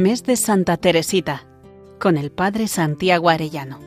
[0.00, 1.44] Mes de Santa Teresita,
[1.98, 3.78] con el Padre Santiago Arellano.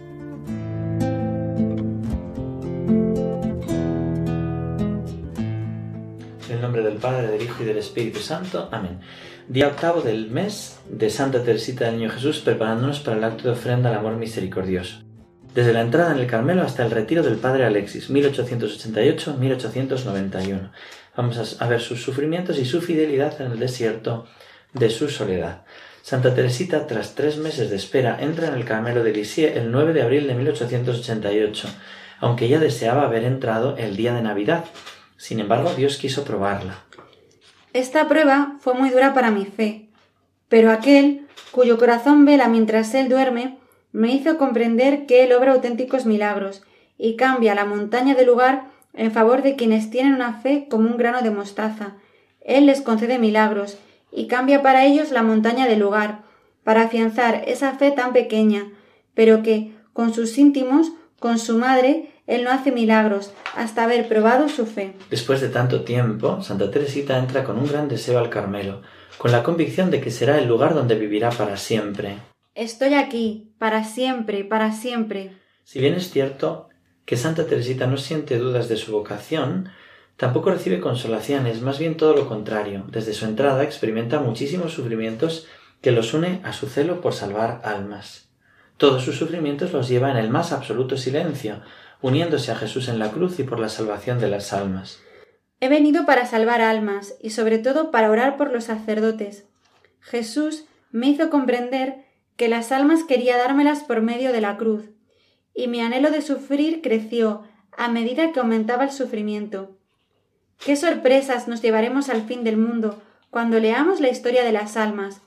[6.47, 8.69] En el nombre del Padre, del Hijo y del Espíritu Santo.
[8.71, 8.99] Amén.
[9.47, 13.53] Día octavo del mes de Santa Teresita del Niño Jesús, preparándonos para el acto de
[13.53, 14.97] ofrenda al amor misericordioso.
[15.55, 20.69] Desde la entrada en el Carmelo hasta el retiro del Padre Alexis, 1888-1891.
[21.17, 24.27] Vamos a ver sus sufrimientos y su fidelidad en el desierto
[24.73, 25.63] de su soledad.
[26.03, 29.93] Santa Teresita, tras tres meses de espera, entra en el Carmelo de Lisieux el 9
[29.93, 31.69] de abril de 1888,
[32.19, 34.65] aunque ella deseaba haber entrado el día de Navidad.
[35.15, 36.75] Sin embargo, Dios quiso probarla.
[37.71, 39.87] Esta prueba fue muy dura para mi fe,
[40.49, 43.59] pero aquel cuyo corazón vela mientras él duerme
[43.93, 46.63] me hizo comprender que él obra auténticos milagros
[46.97, 50.97] y cambia la montaña de lugar en favor de quienes tienen una fe como un
[50.97, 51.93] grano de mostaza.
[52.41, 53.77] Él les concede milagros
[54.13, 56.23] y cambia para ellos la montaña de lugar,
[56.63, 58.71] para afianzar esa fe tan pequeña,
[59.13, 64.47] pero que, con sus íntimos, con su madre, él no hace milagros hasta haber probado
[64.49, 64.93] su fe.
[65.09, 68.81] Después de tanto tiempo, Santa Teresita entra con un gran deseo al Carmelo,
[69.17, 72.17] con la convicción de que será el lugar donde vivirá para siempre.
[72.55, 75.31] Estoy aquí, para siempre, para siempre.
[75.63, 76.69] Si bien es cierto
[77.05, 79.69] que Santa Teresita no siente dudas de su vocación,
[80.17, 82.85] tampoco recibe consolaciones, más bien todo lo contrario.
[82.89, 85.47] Desde su entrada experimenta muchísimos sufrimientos
[85.81, 88.29] que los une a su celo por salvar almas.
[88.77, 91.61] Todos sus sufrimientos los lleva en el más absoluto silencio,
[92.01, 95.01] uniéndose a Jesús en la cruz y por la salvación de las almas.
[95.59, 99.45] He venido para salvar almas y sobre todo para orar por los sacerdotes.
[100.01, 104.89] Jesús me hizo comprender que las almas quería dármelas por medio de la cruz,
[105.53, 109.77] y mi anhelo de sufrir creció a medida que aumentaba el sufrimiento.
[110.65, 115.21] Qué sorpresas nos llevaremos al fin del mundo cuando leamos la historia de las almas,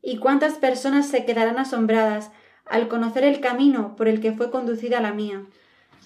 [0.00, 2.30] y cuántas personas se quedarán asombradas
[2.64, 5.42] al conocer el camino por el que fue conducida la mía.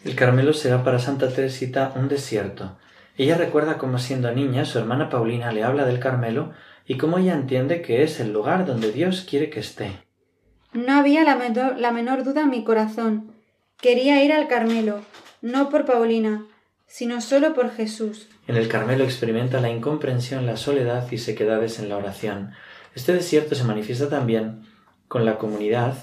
[0.05, 2.77] El Carmelo será para Santa Teresita un desierto.
[3.17, 6.53] Ella recuerda cómo siendo niña su hermana Paulina le habla del Carmelo
[6.87, 9.93] y cómo ella entiende que es el lugar donde Dios quiere que esté.
[10.73, 13.33] No había la menor, la menor duda en mi corazón.
[13.81, 15.01] Quería ir al Carmelo,
[15.41, 16.45] no por Paulina,
[16.87, 18.29] sino solo por Jesús.
[18.47, 22.53] En el Carmelo experimenta la incomprensión, la soledad y sequedades en la oración.
[22.95, 24.63] Este desierto se manifiesta también
[25.09, 25.95] con la comunidad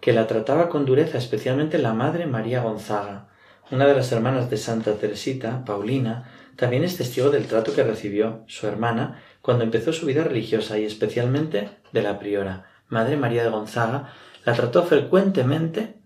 [0.00, 3.28] que la trataba con dureza, especialmente la Madre María Gonzaga.
[3.70, 8.44] Una de las hermanas de Santa Teresita, Paulina, también es testigo del trato que recibió
[8.46, 12.66] su hermana cuando empezó su vida religiosa y especialmente de la priora.
[12.88, 14.12] Madre María de Gonzaga
[14.44, 15.96] la trató frecuentemente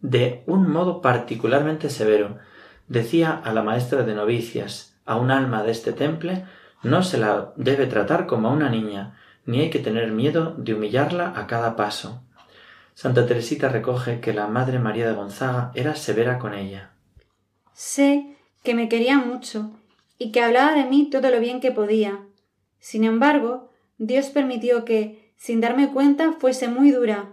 [0.00, 2.38] de un modo particularmente severo.
[2.86, 6.44] Decía a la maestra de novicias, a un alma de este temple,
[6.82, 10.74] no se la debe tratar como a una niña, ni hay que tener miedo de
[10.74, 12.22] humillarla a cada paso.
[12.94, 16.90] Santa Teresita recoge que la Madre María de Gonzaga era severa con ella.
[17.72, 19.70] Sé que me quería mucho
[20.18, 22.20] y que hablaba de mí todo lo bien que podía.
[22.78, 27.30] Sin embargo, Dios permitió que, sin darme cuenta, fuese muy dura.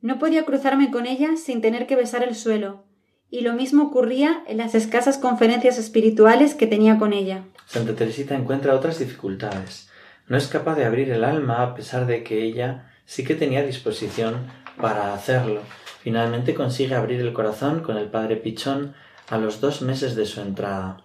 [0.00, 2.82] No podía cruzarme con ella sin tener que besar el suelo,
[3.30, 7.44] y lo mismo ocurría en las escasas conferencias espirituales que tenía con ella.
[7.66, 9.88] Santa Teresita encuentra otras dificultades.
[10.26, 13.64] No es capaz de abrir el alma a pesar de que ella sí que tenía
[13.64, 14.46] disposición
[14.76, 15.60] para hacerlo.
[16.02, 18.94] Finalmente consigue abrir el corazón con el padre Pichón
[19.28, 21.04] a los dos meses de su entrada.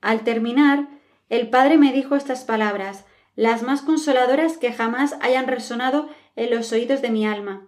[0.00, 0.88] Al terminar,
[1.28, 6.72] el padre me dijo estas palabras, las más consoladoras que jamás hayan resonado en los
[6.72, 7.66] oídos de mi alma.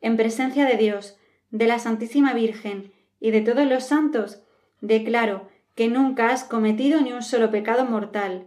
[0.00, 1.16] En presencia de Dios,
[1.50, 4.40] de la Santísima Virgen y de todos los santos,
[4.80, 8.46] declaro que nunca has cometido ni un solo pecado mortal.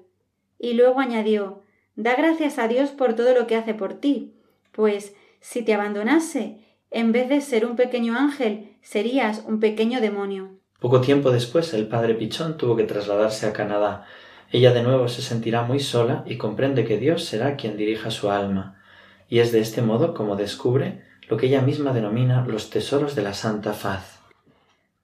[0.57, 1.63] Y luego añadió
[1.95, 4.33] Da gracias a Dios por todo lo que hace por ti,
[4.71, 6.59] pues si te abandonase,
[6.91, 10.59] en vez de ser un pequeño ángel, serías un pequeño demonio.
[10.79, 14.05] Poco tiempo después el padre Pichón tuvo que trasladarse a Canadá.
[14.49, 18.31] Ella de nuevo se sentirá muy sola y comprende que Dios será quien dirija su
[18.31, 18.81] alma.
[19.27, 23.23] Y es de este modo como descubre lo que ella misma denomina los tesoros de
[23.23, 24.18] la santa faz.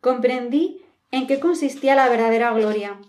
[0.06, 3.00] Comprendí en qué consistía la verdadera gloria.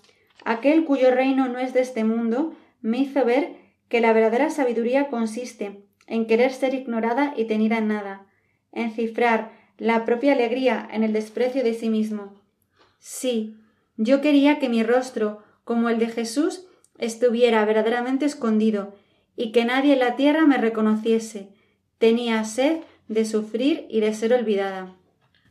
[0.47, 3.55] Aquel cuyo reino no es de este mundo me hizo ver
[3.91, 8.25] que la verdadera sabiduría consiste en querer ser ignorada y tenida en nada,
[8.73, 12.33] en cifrar la propia alegría en el desprecio de sí mismo.
[12.99, 13.59] Sí,
[13.99, 16.67] yo quería que mi rostro, como el de Jesús,
[16.97, 18.95] estuviera verdaderamente escondido,
[19.37, 21.51] y que nadie en la tierra me reconociese.
[21.99, 24.97] Tenía sed de sufrir y de ser olvidada.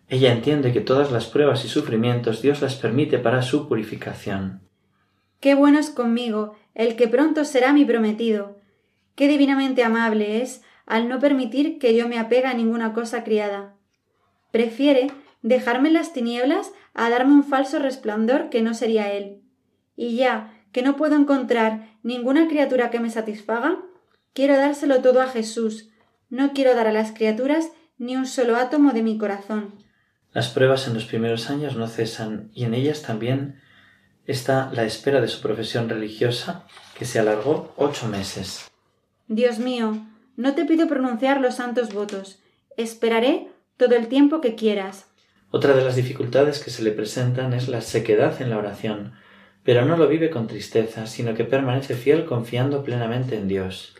[0.07, 4.61] Ella entiende que todas las pruebas y sufrimientos Dios las permite para su purificación.
[5.39, 8.57] Qué bueno es conmigo el que pronto será mi prometido.
[9.15, 13.75] qué divinamente amable es al no permitir que yo me apegue a ninguna cosa criada.
[14.51, 15.07] Prefiere
[15.41, 19.41] dejarme en las tinieblas a darme un falso resplandor que no sería él.
[19.95, 23.77] Y ya que no puedo encontrar ninguna criatura que me satisfaga,
[24.33, 25.89] quiero dárselo todo a Jesús.
[26.29, 29.84] No quiero dar a las criaturas ni un solo átomo de mi corazón.
[30.35, 33.61] Las pruebas en los primeros años no cesan y en ellas también
[34.25, 36.67] está la espera de su profesión religiosa,
[36.99, 38.69] que se alargó ocho meses.
[39.29, 39.97] Dios mío,
[40.35, 42.39] no te pido pronunciar los santos votos.
[42.75, 43.47] Esperaré
[43.77, 45.05] todo el tiempo que quieras.
[45.51, 49.13] Otra de las dificultades que se le presentan es la sequedad en la oración,
[49.63, 53.95] pero no lo vive con tristeza, sino que permanece fiel confiando plenamente en Dios.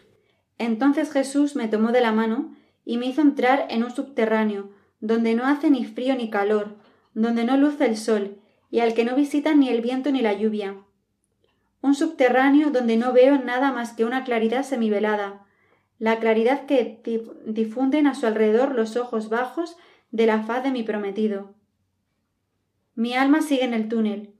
[0.58, 2.54] Entonces Jesús me tomó de la mano
[2.84, 4.75] y me hizo entrar en un subterráneo,
[5.06, 6.78] donde no hace ni frío ni calor,
[7.14, 8.40] donde no luce el sol,
[8.72, 10.78] y al que no visita ni el viento ni la lluvia.
[11.82, 15.46] Un subterráneo donde no veo nada más que una claridad semivelada,
[16.00, 17.02] la claridad que
[17.46, 19.78] difunden a su alrededor los ojos bajos
[20.10, 21.54] de la faz de mi prometido.
[22.96, 24.34] Mi alma sigue en el túnel,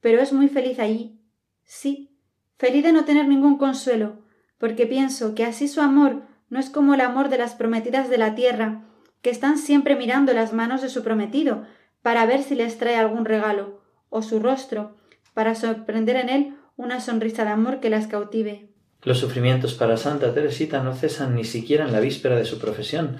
[0.00, 1.20] pero es muy feliz allí.
[1.64, 2.18] Sí,
[2.58, 4.24] feliz de no tener ningún consuelo,
[4.58, 8.18] porque pienso que así su amor no es como el amor de las prometidas de
[8.18, 8.89] la tierra,
[9.22, 11.64] que están siempre mirando las manos de su prometido
[12.02, 14.96] para ver si les trae algún regalo, o su rostro,
[15.34, 18.68] para sorprender en él una sonrisa de amor que las cautive.
[19.02, 23.18] Los sufrimientos para Santa Teresita no cesan ni siquiera en la víspera de su profesión,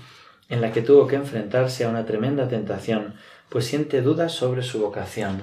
[0.49, 3.14] en la que tuvo que enfrentarse a una tremenda tentación,
[3.49, 5.43] pues siente dudas sobre su vocación.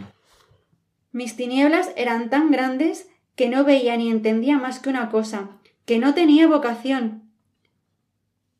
[1.11, 5.49] Mis tinieblas eran tan grandes que no veía ni entendía más que una cosa,
[5.85, 7.31] que no tenía vocación.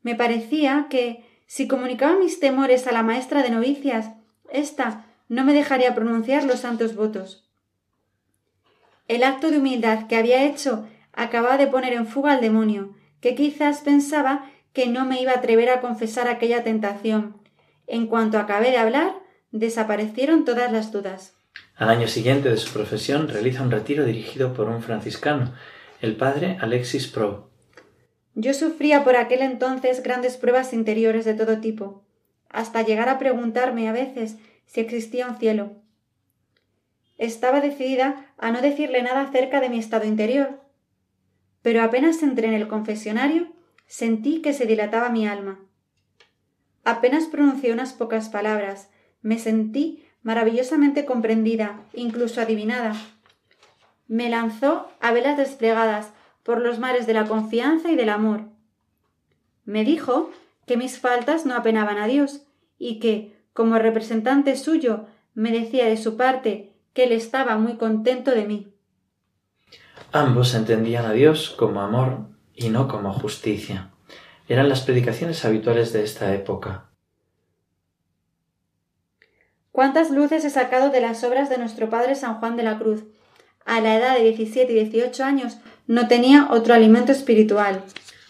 [0.02, 4.10] Me parecía que, si comunicaba mis temores a la maestra de novicias,
[4.52, 7.48] ésta no me dejaría pronunciar los santos votos.
[9.08, 13.34] El acto de humildad que había hecho acababa de poner en fuga al demonio, que
[13.34, 17.38] quizás pensaba que no me iba a atrever a confesar aquella tentación.
[17.86, 19.14] En cuanto acabé de hablar,
[19.50, 21.34] desaparecieron todas las dudas.
[21.76, 25.54] Al año siguiente de su profesión realiza un retiro dirigido por un franciscano,
[26.02, 27.48] el padre Alexis Pro.
[28.40, 32.04] Yo sufría por aquel entonces grandes pruebas interiores de todo tipo,
[32.48, 35.72] hasta llegar a preguntarme a veces si existía un cielo.
[37.16, 40.60] Estaba decidida a no decirle nada acerca de mi estado interior,
[41.62, 43.48] pero apenas entré en el confesionario,
[43.88, 45.58] sentí que se dilataba mi alma.
[46.84, 48.88] Apenas pronuncié unas pocas palabras,
[49.20, 52.94] me sentí maravillosamente comprendida, incluso adivinada.
[54.06, 56.12] Me lanzó a velas desplegadas
[56.48, 58.40] por los mares de la confianza y del amor.
[59.66, 60.30] Me dijo
[60.64, 62.40] que mis faltas no apenaban a Dios
[62.78, 65.04] y que, como representante suyo,
[65.34, 68.72] me decía de su parte que él estaba muy contento de mí.
[70.10, 73.90] Ambos entendían a Dios como amor y no como justicia.
[74.48, 76.86] Eran las predicaciones habituales de esta época.
[79.70, 83.04] ¿Cuántas luces he sacado de las obras de nuestro Padre San Juan de la Cruz?
[83.66, 87.82] A la edad de 17 y 18 años no tenía otro alimento espiritual.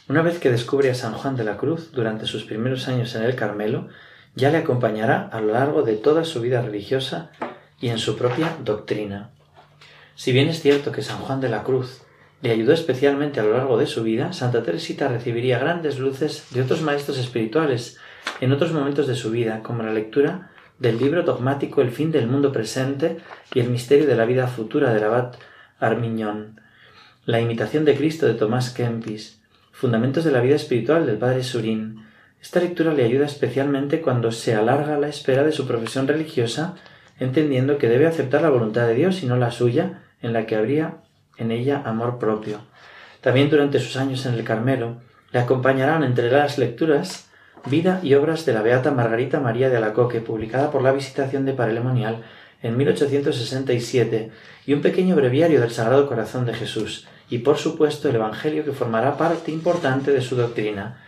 [0.09, 3.25] Una vez que descubre a San Juan de la Cruz durante sus primeros años en
[3.25, 3.89] el Carmelo,
[4.37, 7.31] ya le acompañará a lo largo de toda su vida religiosa
[7.81, 9.31] y en su propia doctrina.
[10.15, 12.03] Si bien es cierto que San Juan de la Cruz
[12.43, 16.63] le ayudó especialmente a lo largo de su vida, Santa Teresita recibiría grandes luces de
[16.63, 17.99] otros maestros espirituales
[18.41, 22.29] en otros momentos de su vida, como la lectura del libro dogmático El fin del
[22.29, 23.19] mundo presente
[23.53, 25.33] y el misterio de la vida futura del abad
[25.81, 26.61] Armiñón,
[27.29, 32.07] la imitación de Cristo de Tomás Kempis, fundamentos de la vida espiritual del padre Surín.
[32.41, 36.77] Esta lectura le ayuda especialmente cuando se alarga la espera de su profesión religiosa,
[37.21, 40.57] entendiendo que debe aceptar la voluntad de Dios y no la suya, en la que
[40.57, 41.03] habría
[41.37, 42.63] en ella amor propio.
[43.21, 44.97] También durante sus años en el Carmelo
[45.31, 47.29] le acompañarán entre las lecturas
[47.67, 51.53] Vida y obras de la Beata Margarita María de Alacoque, publicada por la Visitación de
[51.53, 52.23] Parelemonial
[52.63, 54.31] en 1867,
[54.65, 58.73] y un pequeño breviario del Sagrado Corazón de Jesús, y por supuesto el Evangelio que
[58.73, 61.03] formará parte importante de su doctrina.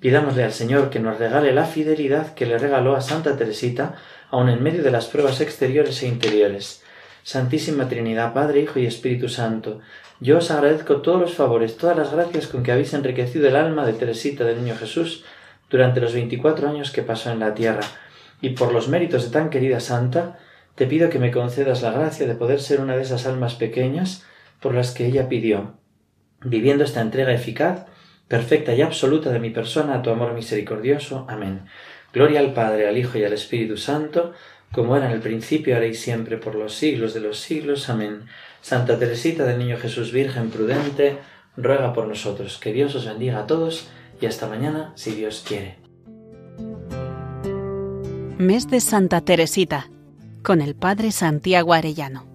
[0.00, 3.94] Pidámosle al Señor que nos regale la fidelidad que le regaló a Santa Teresita,
[4.30, 6.82] aun en medio de las pruebas exteriores e interiores.
[7.22, 9.80] Santísima Trinidad, Padre, Hijo y Espíritu Santo,
[10.20, 13.86] yo os agradezco todos los favores, todas las gracias con que habéis enriquecido el alma
[13.86, 15.24] de Teresita del Niño Jesús
[15.70, 17.82] durante los veinticuatro años que pasó en la tierra,
[18.40, 20.38] y por los méritos de tan querida Santa,
[20.74, 24.24] te pido que me concedas la gracia de poder ser una de esas almas pequeñas
[24.60, 25.74] por las que ella pidió,
[26.42, 27.86] viviendo esta entrega eficaz,
[28.28, 31.26] perfecta y absoluta de mi persona a tu amor misericordioso.
[31.28, 31.62] Amén.
[32.12, 34.32] Gloria al Padre, al Hijo y al Espíritu Santo,
[34.72, 37.88] como era en el principio, ahora y siempre, por los siglos de los siglos.
[37.88, 38.26] Amén.
[38.60, 41.18] Santa Teresita del Niño Jesús Virgen prudente,
[41.56, 42.58] ruega por nosotros.
[42.58, 43.88] Que Dios os bendiga a todos
[44.20, 45.78] y hasta mañana si Dios quiere.
[48.38, 49.88] Mes de Santa Teresita
[50.42, 52.29] con el Padre Santiago Arellano.